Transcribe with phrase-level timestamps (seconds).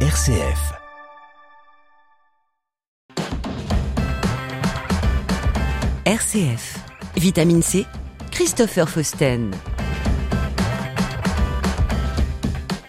[0.00, 0.74] RCF.
[6.04, 6.76] RCF.
[7.16, 7.86] Vitamine C.
[8.30, 9.54] Christopher Fausten.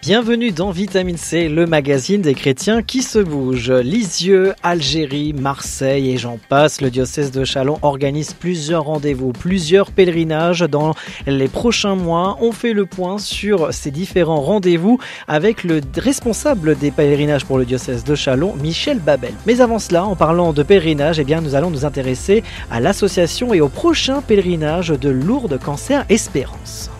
[0.08, 3.70] Bienvenue dans Vitamine C, le magazine des chrétiens qui se bougent.
[3.70, 10.60] Lisieux, Algérie, Marseille et j'en passe, le diocèse de Chalon organise plusieurs rendez-vous, plusieurs pèlerinages
[10.60, 10.94] dans
[11.26, 12.38] les prochains mois.
[12.40, 17.66] On fait le point sur ces différents rendez-vous avec le responsable des pèlerinages pour le
[17.66, 19.34] diocèse de Chalon, Michel Babel.
[19.44, 23.52] Mais avant cela, en parlant de pèlerinage, eh bien, nous allons nous intéresser à l'association
[23.52, 26.90] et au prochain pèlerinage de Lourdes Cancer Espérance.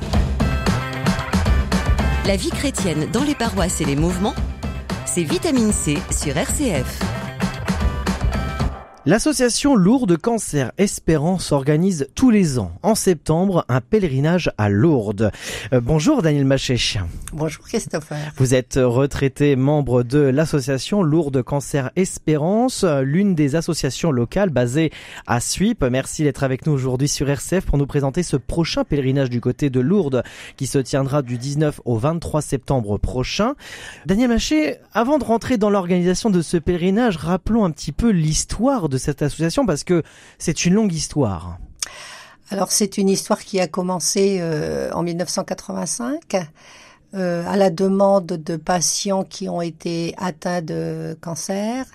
[2.28, 4.34] La vie chrétienne dans les paroisses et les mouvements,
[5.06, 7.17] c'est Vitamine C sur RCF.
[9.08, 15.30] L'association Lourdes Cancer Espérance organise tous les ans, en septembre, un pèlerinage à Lourdes.
[15.72, 16.76] Euh, bonjour Daniel Machet.
[17.32, 18.18] Bonjour Christopher.
[18.36, 24.90] Vous êtes retraité membre de l'association Lourdes Cancer Espérance, l'une des associations locales basées
[25.26, 25.82] à Suip.
[25.84, 29.70] Merci d'être avec nous aujourd'hui sur RCF pour nous présenter ce prochain pèlerinage du côté
[29.70, 30.22] de Lourdes
[30.59, 33.54] qui se tiendra du 19 au 23 septembre prochain.
[34.04, 38.90] Daniel Machet, avant de rentrer dans l'organisation de ce pèlerinage, rappelons un petit peu l'histoire
[38.90, 40.02] de cette association parce que
[40.38, 41.59] c'est une longue histoire.
[42.51, 46.37] Alors c'est une histoire qui a commencé euh, en 1985
[47.15, 51.87] euh, à la demande de patients qui ont été atteints de cancer,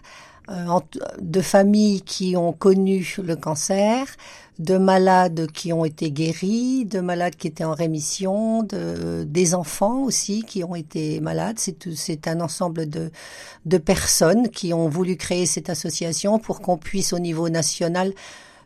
[0.50, 0.80] euh,
[1.20, 4.06] de familles qui ont connu le cancer,
[4.60, 10.04] de malades qui ont été guéris, de malades qui étaient en rémission, de, des enfants
[10.04, 11.58] aussi qui ont été malades.
[11.60, 13.12] C'est un ensemble de,
[13.66, 18.14] de personnes qui ont voulu créer cette association pour qu'on puisse au niveau national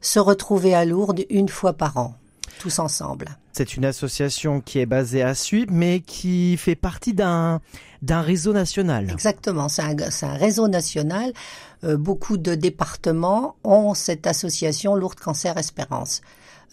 [0.02, 2.16] se retrouver à Lourdes une fois par an,
[2.60, 3.38] tous ensemble.
[3.54, 7.60] C'est une association qui est basée à Suip, mais qui fait partie d'un
[8.04, 9.10] d'un réseau national.
[9.12, 11.34] Exactement, c'est un, un, réseau national.
[11.84, 16.22] Euh, beaucoup de départements ont cette association Lourdes Cancer Espérance.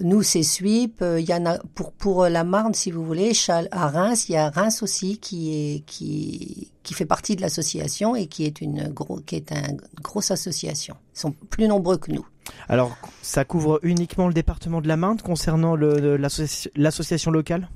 [0.00, 1.02] Nous, c'est SWIP.
[1.02, 3.32] Euh, il y en a pour pour la Marne, si vous voulez,
[3.70, 4.28] à Reims.
[4.28, 8.44] Il y a Reims aussi qui est qui qui fait partie de l'association et qui
[8.44, 10.96] est une gros qui est une grosse association.
[11.14, 12.26] Ils sont plus nombreux que nous.
[12.68, 17.68] Alors, ça couvre uniquement le département de la Marne concernant l'association locale?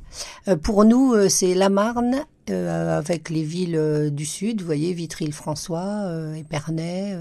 [0.47, 4.93] Euh, Pour nous, euh, c'est la Marne euh, avec les villes du sud, vous voyez,
[4.93, 7.17] Vitry-le-François, Épernay.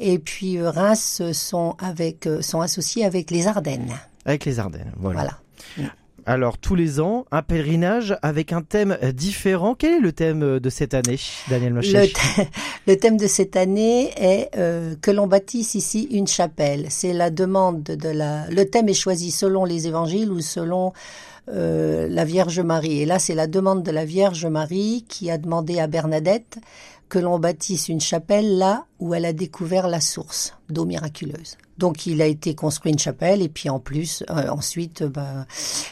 [0.00, 3.94] et puis Reims sont, avec, sont associés avec les Ardennes.
[4.24, 5.38] Avec les Ardennes, voilà.
[5.76, 5.92] voilà.
[6.26, 9.74] Alors tous les ans, un pèlerinage avec un thème différent.
[9.74, 11.18] Quel est le thème de cette année,
[11.50, 12.12] Daniel Machet
[12.86, 16.86] le, thème de cette année est euh, que l'on bâtisse ici une chapelle.
[16.88, 18.48] C'est la demande de la.
[18.48, 20.94] Le thème est choisi selon les évangiles ou selon
[21.48, 23.00] euh, la Vierge Marie.
[23.00, 26.58] Et là, c'est la demande de la Vierge Marie qui a demandé à Bernadette
[27.08, 31.56] que l'on bâtisse une chapelle là où elle a découvert la source d'eau miraculeuse.
[31.78, 35.46] Donc il a été construit une chapelle et puis en plus euh, ensuite bah,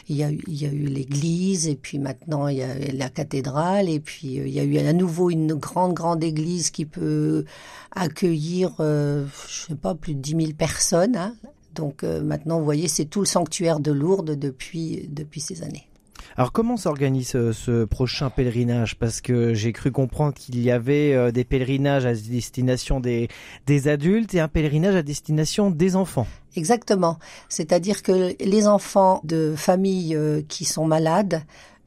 [0.07, 3.09] il, y a, il y a eu l'église et puis maintenant il y a la
[3.09, 6.85] cathédrale et puis euh, il y a eu à nouveau une grande grande église qui
[6.85, 7.43] peut
[7.91, 11.17] accueillir euh, je sais pas plus de 10 000 personnes.
[11.17, 11.35] Hein.
[11.73, 15.87] Donc maintenant vous voyez c'est tout le sanctuaire de Lourdes depuis depuis ces années.
[16.35, 18.95] Alors comment s'organise euh, ce, prochain pèlerinage?
[18.95, 23.27] Parce que j'ai cru comprendre qu'il y avait euh, des pèlerinages à destination des,
[23.67, 26.27] des adultes et un pèlerinage à destination des enfants.
[26.55, 27.19] Exactement.
[27.49, 31.43] C'est-à-dire que les enfants de familles euh, qui sont malades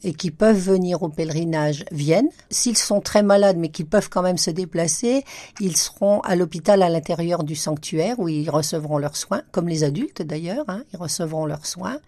[0.06, 2.28] et qui peuvent venir au pèlerinage viennent.
[2.49, 5.25] S'ils sont très malades mais qui peuvent quand même se déplacer,
[5.61, 9.83] ils seront à l'hôpital à l'intérieur du sanctuaire où ils recevront leurs soins, comme les
[9.83, 11.99] adultes d'ailleurs, hein, ils recevront leurs soins.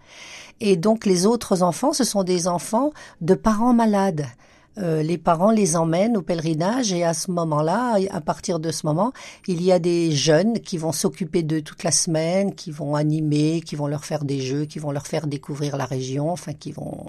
[0.61, 4.25] Et donc les autres enfants, ce sont des enfants de parents malades.
[4.79, 8.85] Euh, les parents les emmènent au pèlerinage et à ce moment-là, à partir de ce
[8.85, 9.11] moment,
[9.47, 13.61] il y a des jeunes qui vont s'occuper d'eux toute la semaine, qui vont animer,
[13.61, 16.71] qui vont leur faire des jeux, qui vont leur faire découvrir la région, enfin qui
[16.71, 17.07] vont.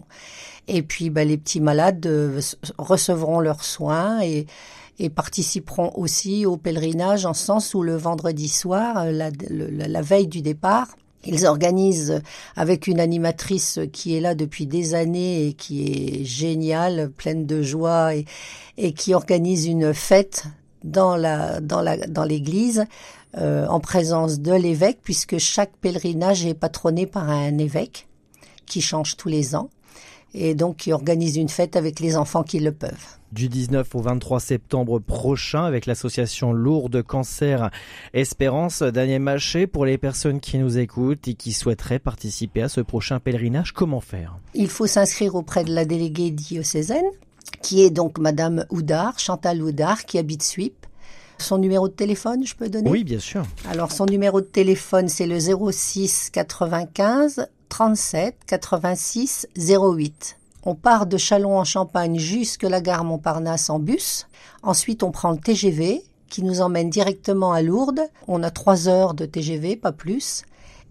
[0.67, 2.41] Et puis, ben, les petits malades euh,
[2.79, 4.47] recevront leurs soins et
[5.09, 10.89] participeront aussi au pèlerinage en sens où le vendredi soir, euh, la veille du départ,
[11.25, 12.23] ils organisent
[12.57, 17.63] avec une animatrice qui est là depuis des années et qui est géniale, pleine de
[17.63, 20.45] joie et, qui organise une fête
[20.83, 21.17] dans
[22.25, 22.87] l'église
[23.37, 28.09] euh, en présence de l'évêque puisque chaque pèlerinage est patronné par un évêque
[28.67, 29.69] qui change tous les ans
[30.33, 34.01] et donc qui organise une fête avec les enfants qui le peuvent du 19 au
[34.01, 37.71] 23 septembre prochain avec l'association Lourdes Cancer
[38.13, 38.83] Espérance.
[38.83, 43.21] Daniel Maché, pour les personnes qui nous écoutent et qui souhaiteraient participer à ce prochain
[43.21, 44.39] pèlerinage, comment faire?
[44.55, 47.05] Il faut s'inscrire auprès de la déléguée diocésaine
[47.63, 50.87] qui est donc Madame Houdard, Chantal Houdard, qui habite Suip.
[51.39, 52.91] Son numéro de téléphone, je peux donner?
[52.91, 53.45] Oui, bien sûr.
[53.71, 60.37] Alors, son numéro de téléphone, c'est le 06 95 37 86 08.
[60.65, 64.27] On part de Chalon en Champagne jusque la gare Montparnasse en bus.
[64.63, 68.03] Ensuite, on prend le TGV qui nous emmène directement à Lourdes.
[68.29, 70.45] On a trois heures de TGV, pas plus.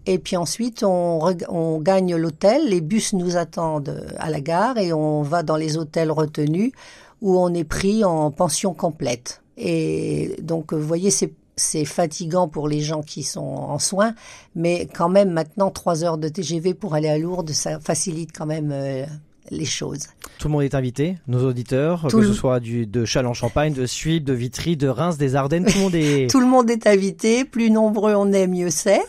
[0.06, 2.68] Et puis ensuite, on, gagne l'hôtel.
[2.68, 6.72] Les bus nous attendent à la gare et on va dans les hôtels retenus
[7.20, 9.42] où on est pris en pension complète.
[9.56, 14.14] Et donc, vous voyez, c'est c'est fatigant pour les gens qui sont en soins,
[14.54, 18.46] mais quand même maintenant trois heures de TGV pour aller à Lourdes, ça facilite quand
[18.46, 19.04] même euh,
[19.50, 20.06] les choses.
[20.38, 24.24] Tout le monde est invité, nos auditeurs, que ce soit du, de Châlons-Champagne, de Suippes,
[24.24, 26.30] de Vitry, de Reims, des Ardennes, tout le monde est...
[26.30, 29.02] tout le monde est invité, plus nombreux on est, mieux c'est.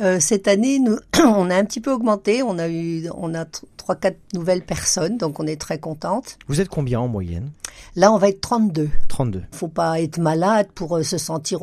[0.00, 2.42] Euh, cette année, nous, on a un petit peu augmenté.
[2.42, 3.44] On a eu, on a
[3.76, 6.38] trois, quatre nouvelles personnes, donc on est très contente.
[6.48, 7.50] Vous êtes combien en moyenne?
[7.96, 8.88] Là, on va être 32.
[9.08, 9.42] 32.
[9.52, 11.60] Faut pas être malade pour euh, se sentir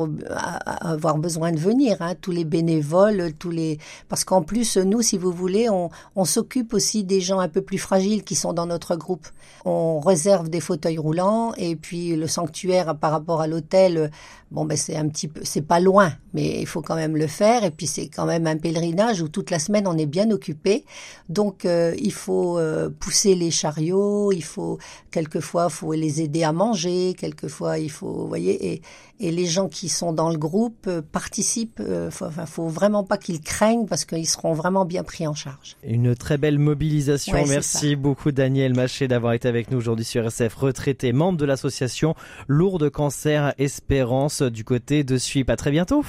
[0.80, 1.96] avoir besoin de venir.
[2.00, 2.14] Hein.
[2.20, 3.78] Tous les bénévoles, tous les
[4.08, 7.62] parce qu'en plus nous, si vous voulez, on, on s'occupe aussi des gens un peu
[7.62, 9.26] plus fragiles qui sont dans notre groupe.
[9.64, 14.10] On réserve des fauteuils roulants et puis le sanctuaire par rapport à l'hôtel,
[14.50, 17.26] bon ben c'est un petit peu, c'est pas loin, mais il faut quand même le
[17.26, 17.64] faire.
[17.64, 20.84] Et puis c'est quand même un pèlerinage où toute la semaine on est bien occupé.
[21.28, 24.78] Donc euh, il faut euh, pousser les chariots, il faut
[25.10, 28.82] quelquefois faut les aider à manger, quelquefois il faut, vous voyez, et,
[29.20, 31.80] et les gens qui sont dans le groupe euh, participent.
[31.80, 35.34] Euh, faut, enfin, faut vraiment pas qu'ils craignent parce qu'ils seront vraiment bien pris en
[35.34, 35.76] charge.
[35.84, 37.36] Une très belle mobilisation.
[37.46, 42.14] Merci beaucoup Daniel Maché d'avoir été avec nous aujourd'hui sur SF, retraité, membre de l'association
[42.48, 45.48] Lourdes Cancer Espérance du côté de Suip.
[45.48, 46.04] À très bientôt.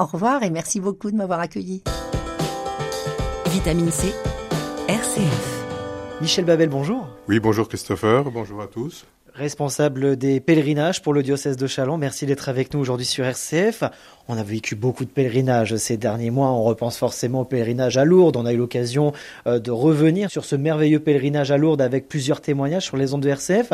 [0.00, 1.82] Au revoir et merci beaucoup de m'avoir accueilli.
[3.46, 4.12] Vitamine C,
[4.88, 5.58] RCF.
[6.20, 7.08] Michel Babel, bonjour.
[7.28, 9.06] Oui, bonjour Christopher, bonjour à tous
[9.38, 11.96] responsable des pèlerinages pour le diocèse de Chalon.
[11.96, 13.84] Merci d'être avec nous aujourd'hui sur RCF.
[14.26, 16.48] On a vécu beaucoup de pèlerinages ces derniers mois.
[16.48, 18.36] On repense forcément au pèlerinage à Lourdes.
[18.36, 19.12] On a eu l'occasion
[19.46, 23.22] euh, de revenir sur ce merveilleux pèlerinage à Lourdes avec plusieurs témoignages sur les ondes
[23.22, 23.72] de RCF.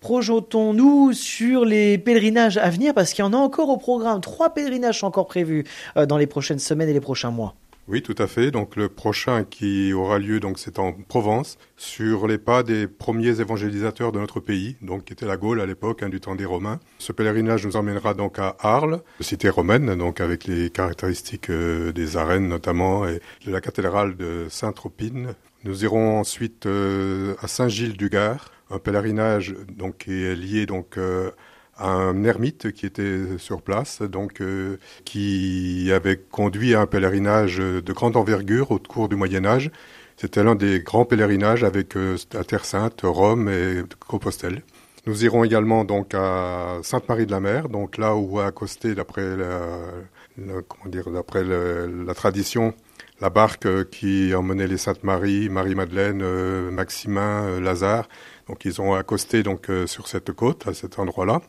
[0.00, 4.20] Projetons-nous sur les pèlerinages à venir parce qu'il y en a encore au programme.
[4.20, 5.64] Trois pèlerinages sont encore prévus
[5.96, 7.54] euh, dans les prochaines semaines et les prochains mois.
[7.86, 8.50] Oui, tout à fait.
[8.50, 13.40] Donc le prochain qui aura lieu, donc c'est en Provence, sur les pas des premiers
[13.40, 16.46] évangélisateurs de notre pays, donc qui était la Gaule à l'époque, hein, du temps des
[16.46, 16.80] Romains.
[16.98, 22.16] Ce pèlerinage nous emmènera donc à Arles, cité romaine, donc avec les caractéristiques euh, des
[22.16, 25.34] arènes notamment et de la cathédrale de Saint-Tropine.
[25.64, 31.30] Nous irons ensuite euh, à Saint-Gilles-du-Gard, un pèlerinage donc qui est lié donc euh,
[31.78, 38.16] un ermite qui était sur place, donc euh, qui avait conduit un pèlerinage de grande
[38.16, 39.70] envergure au cours du Moyen Âge.
[40.16, 44.62] C'était l'un des grands pèlerinages avec euh, la Terre Sainte, Rome et Compostelle.
[45.06, 49.36] Nous irons également donc à Sainte-Marie de la Mer, donc là où a accosté d'après
[49.36, 52.72] la, comment dire d'après la tradition
[53.20, 58.08] la barque qui emmenait les Saintes Marie, Marie-Madeleine, euh, Maximin, Lazare.
[58.48, 61.40] Donc ils ont accosté donc sur cette côte à cet endroit-là.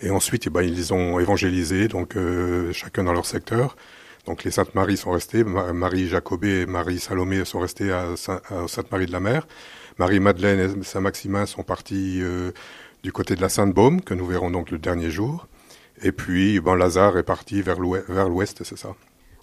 [0.00, 3.76] Et ensuite, eh ben, ils ont évangélisé, donc euh, chacun dans leur secteur.
[4.26, 9.06] Donc les Saintes Marie sont restées, Marie Jacobée et Marie Salomé sont restées à, Sainte-Marie
[9.06, 9.46] de la Mer.
[9.98, 12.50] Marie-Madeleine et Saint-Maximin sont partis euh,
[13.02, 15.46] du côté de la Sainte-Baume, que nous verrons donc le dernier jour.
[16.02, 18.94] Et puis, ben, Lazare est parti vers l'ouest, c'est ça.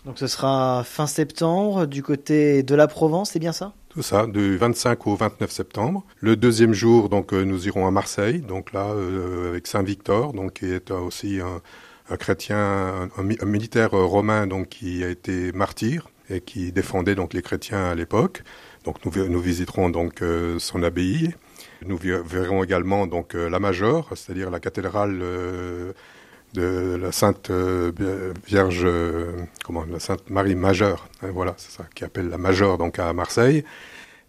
[0.06, 3.74] Donc ce sera fin septembre du côté de la Provence, c'est bien ça?
[3.94, 6.04] Tout ça, du 25 au 29 septembre.
[6.20, 10.34] Le deuxième jour, donc, euh, nous irons à Marseille, donc là, euh, avec Saint Victor,
[10.34, 16.42] donc, qui est aussi un, chrétien, un, militaire romain, donc, qui a été martyr et
[16.42, 18.42] qui défendait donc les chrétiens à l'époque.
[18.84, 21.36] Donc, nous, nous visiterons donc euh, son abbaye.
[21.86, 25.22] Nous verrons également donc la Major, c'est-à-dire la cathédrale
[26.54, 27.52] de la Sainte
[28.48, 28.88] Vierge,
[29.66, 33.12] comment, la Sainte Marie Majeure, hein, voilà, c'est ça, qui appelle la Major donc à
[33.14, 33.64] Marseille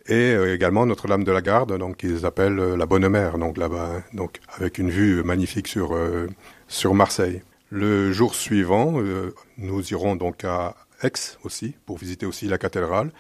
[0.07, 3.57] et euh, également Notre-Dame de la Garde, donc qu'ils appellent euh, la Bonne Mère, donc
[3.57, 6.29] là-bas, hein, donc avec une vue magnifique sur euh,
[6.69, 7.43] sur Marseille.
[7.71, 9.03] Le jour suivant,
[9.59, 11.13] nous irons donc à Aix
[11.43, 13.11] aussi pour visiter aussi la cathédrale,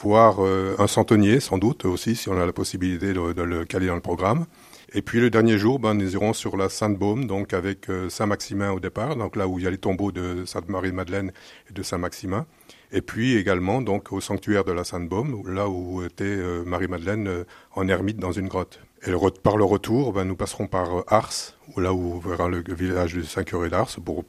[0.00, 3.94] voir un centenier sans doute aussi si on a la possibilité de, le caler dans
[3.94, 4.46] le programme.
[4.92, 8.80] Et puis le dernier jour, ben, nous irons sur la Sainte-Baume, donc avec Saint-Maximin au
[8.80, 11.32] départ, donc là où il y a les tombeaux de Sainte-Marie-Madeleine
[11.68, 12.46] et de Saint-Maximin.
[12.92, 17.44] Et puis également donc au sanctuaire de la Sainte-Baume, là où était euh, Marie-Madeleine euh,
[17.74, 18.80] en ermite dans une grotte.
[19.06, 23.14] Et par le retour, ben, nous passerons par euh, Ars, là où verra le village
[23.14, 24.24] du Saint-Curé d'Ars pour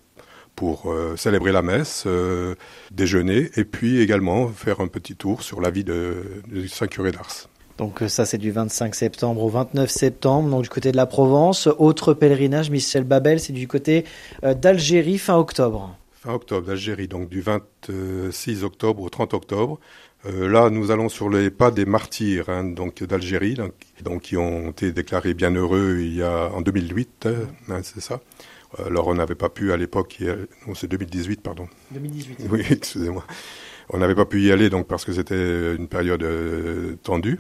[0.53, 2.05] pour célébrer la messe,
[2.91, 7.47] déjeuner et puis également faire un petit tour sur la vie de, Saint-Curé d'Ars.
[7.81, 11.67] Donc ça c'est du 25 septembre au 29 septembre, donc du côté de la Provence.
[11.79, 14.05] Autre pèlerinage, Michel Babel, c'est du côté
[14.43, 15.97] d'Algérie fin octobre.
[16.11, 19.79] Fin octobre d'Algérie, donc du 26 octobre au 30 octobre.
[20.27, 23.57] Euh, là, nous allons sur les pas des martyrs hein, donc d'Algérie,
[24.03, 27.27] donc, qui ont été déclarés bienheureux il y a en 2008,
[27.67, 28.21] hein, c'est ça?
[28.77, 30.19] Alors on n'avait pas pu à l'époque,
[30.67, 31.67] non c'est 2018 pardon.
[31.89, 32.47] 2018.
[32.51, 33.25] Oui, excusez-moi.
[33.91, 37.39] On n'avait pas pu y aller donc parce que c'était une période euh, tendue.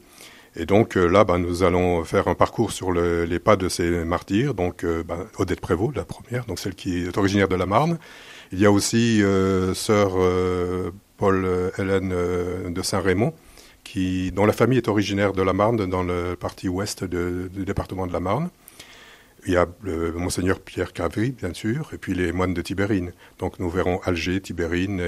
[0.55, 3.69] Et donc euh, là, ben, nous allons faire un parcours sur le, les pas de
[3.69, 4.53] ces martyrs.
[4.53, 7.97] Donc ben, Odette Prévost, la première, donc celle qui est originaire de la Marne.
[8.51, 9.23] Il y a aussi
[9.73, 10.17] sœur
[11.21, 13.33] Paul-Hélène euh, de Saint-Raymond,
[14.33, 18.13] dont la famille est originaire de la Marne, dans le parti ouest du département de
[18.13, 18.49] la Marne.
[19.45, 19.67] Il y a
[20.15, 23.11] monseigneur Pierre Cavry, bien sûr, et puis les moines de Tibérine.
[23.37, 24.99] Donc nous verrons Alger, Tibérine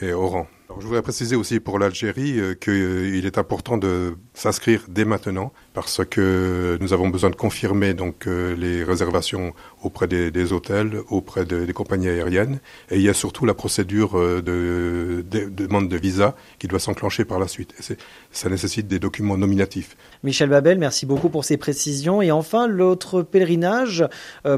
[0.00, 0.48] et Oran.
[0.80, 6.04] Je voudrais préciser aussi pour l'Algérie euh, qu'il est important de s'inscrire dès maintenant parce
[6.04, 11.72] que nous avons besoin de confirmer donc euh, les réservations auprès des, hôtels, auprès des
[11.72, 12.60] compagnies aériennes,
[12.90, 17.24] et il y a surtout la procédure euh, de, demande de visa qui doit s'enclencher
[17.24, 17.74] par la suite.
[17.78, 17.96] Et
[18.30, 19.96] ça nécessite des documents nominatifs.
[20.22, 22.22] Michel Babel, merci beaucoup pour ces précisions.
[22.22, 24.04] Et enfin, l'autre pèlerinage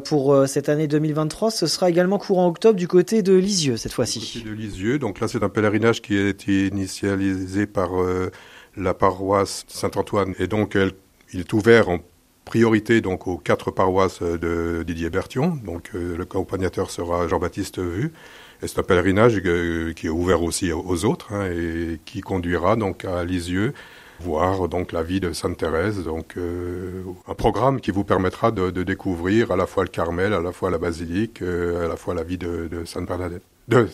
[0.04, 4.42] pour cette année 2023, ce sera également courant octobre du côté de Lisieux cette fois-ci.
[4.44, 8.30] De Lisieux, donc là c'est un pèlerinage qui a été initialisé par euh,
[8.76, 10.34] la paroisse Saint-Antoine.
[10.38, 10.76] Et donc,
[11.32, 11.98] il est ouvert en
[12.44, 15.58] priorité donc aux quatre paroisses de Didier Berthion.
[15.64, 18.12] Donc, euh, le accompagnateur sera Jean-Baptiste Vu.
[18.62, 22.76] Et c'est un pèlerinage euh, qui est ouvert aussi aux autres hein, et qui conduira
[22.76, 23.74] donc à Lisieux
[24.20, 29.50] voir donc la vie de Sainte Thérèse, donc un programme qui vous permettra de, découvrir
[29.50, 32.38] à la fois le Carmel, à la fois la basilique, à la fois la vie
[32.38, 33.42] de Sainte Bernadette.
[33.68, 33.88] De,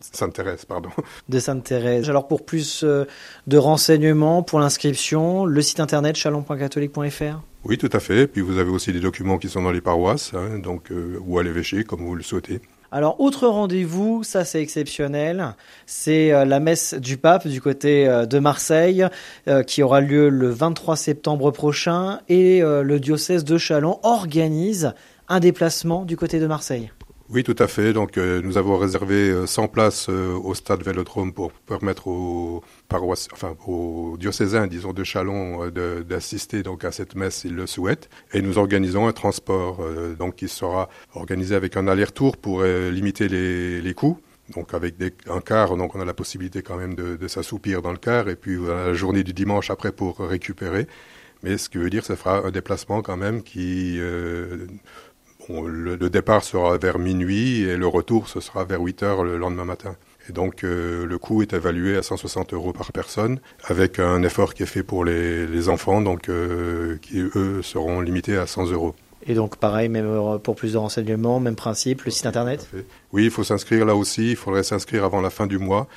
[0.00, 0.90] Sainte-Thérèse, pardon.
[1.28, 2.10] De Sainte-Thérèse.
[2.10, 3.06] Alors pour plus euh,
[3.46, 8.26] de renseignements, pour l'inscription, le site internet chalon.catholique.fr Oui, tout à fait.
[8.26, 11.38] Puis vous avez aussi des documents qui sont dans les paroisses, hein, donc, euh, ou
[11.38, 12.60] à l'évêché, comme vous le souhaitez.
[12.92, 15.54] Alors, autre rendez-vous, ça c'est exceptionnel,
[15.86, 19.06] c'est euh, la messe du pape du côté de Marseille,
[19.66, 24.92] qui aura lieu le 23 septembre prochain, et le diocèse de Chalon organise
[25.28, 26.90] un déplacement du côté de Marseille.
[27.30, 27.94] Oui, tout à fait.
[27.94, 32.62] Donc, euh, nous avons réservé 100 euh, places euh, au stade Vélodrome pour permettre aux
[32.88, 38.10] paroisses, enfin aux diocésains, disons, de Chalon, d'assister donc à cette messe s'ils le souhaitent.
[38.34, 39.80] Et nous organisons un transport,
[40.18, 44.18] donc qui sera organisé avec un aller-retour pour limiter les, coûts.
[44.54, 44.96] Donc avec
[45.28, 48.36] un quart, donc on a la possibilité quand même de, s'assoupir dans le quart, et
[48.36, 50.86] puis la journée du dimanche après pour récupérer.
[51.42, 53.98] Mais ce qui veut dire, ça fera un déplacement quand même qui
[55.48, 59.64] le, départ sera vers minuit et le retour ce sera vers 8 heures le lendemain
[59.64, 59.96] matin.
[60.28, 64.54] Et donc euh, le coût est évalué à 160 euros par personne, avec un effort
[64.54, 68.94] qui est fait pour les, enfants, donc euh, qui eux seront limités à 100 euros.
[69.26, 72.68] Et donc pareil, même euh, pour plus de renseignements, même principe, le site internet?
[73.12, 75.88] Oui, il faut s'inscrire là aussi, il faudrait s'inscrire avant la fin du mois,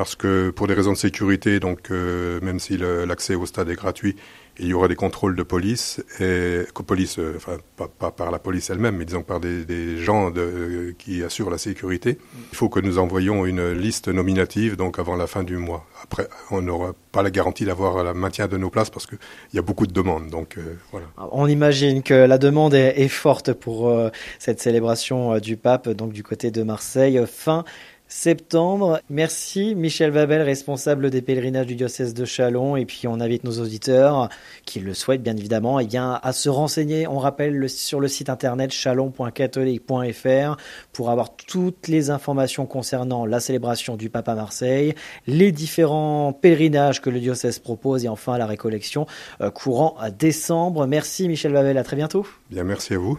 [0.00, 4.16] parce que pour des raisons de sécurité, donc même si l'accès au stade est gratuit,
[4.60, 8.68] il y aura des contrôles de police, et, police euh, enfin pas, par la police
[8.70, 12.18] elle-même, mais disons par des, gens de, qui assurent la sécurité.
[12.52, 15.86] Il faut que nous envoyions une liste nominative donc avant la fin du mois.
[16.02, 19.18] Après, on n'aura pas la garantie d'avoir le maintien de nos places parce qu'il
[19.54, 20.28] y a beaucoup de demandes.
[20.28, 21.06] Donc euh, voilà.
[21.32, 26.22] On imagine que la demande est, forte pour euh, cette célébration du pape, donc du
[26.22, 27.20] côté de Marseille.
[27.26, 27.64] Fin
[28.10, 29.00] septembre.
[29.08, 32.76] Merci Michel Vabel, responsable des pèlerinages du diocèse de Chalon.
[32.76, 34.28] Et puis on invite nos auditeurs
[34.66, 37.06] qui le souhaitent bien évidemment eh bien, à se renseigner.
[37.06, 40.56] On rappelle sur le site internet chalon.catholique.fr
[40.92, 44.94] pour avoir toutes les informations concernant la célébration du Papa Marseille,
[45.26, 49.06] les différents pèlerinages que le diocèse propose et enfin la récollection
[49.40, 50.86] euh, courant à décembre.
[50.86, 52.26] Merci Michel Vabel, à très bientôt.
[52.50, 53.16] Bien, merci à vous.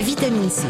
[0.00, 0.66] Vitamine C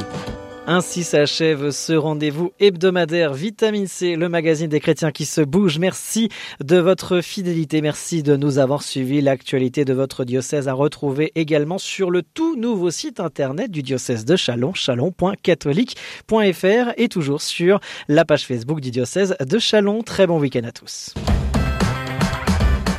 [0.71, 5.81] ainsi s'achève ce rendez-vous hebdomadaire Vitamine C, le magazine des chrétiens qui se bouge.
[5.81, 6.29] Merci
[6.63, 7.83] de votre fidélité.
[7.83, 9.21] Merci de nous avoir suivis.
[9.21, 14.25] L'actualité de votre diocèse à retrouver également sur le tout nouveau site internet du diocèse
[14.25, 20.03] de Chalon, chalon.catholique.fr et toujours sur la page Facebook du diocèse de Chalon.
[20.03, 21.15] Très bon week-end à tous.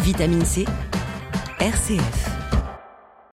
[0.02, 0.66] Vitamine C,
[1.62, 2.41] RCF.